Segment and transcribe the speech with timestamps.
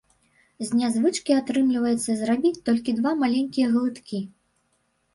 [0.69, 4.27] З нязвычкі атрымліваецца зрабіць толькі два маленькія глыткі.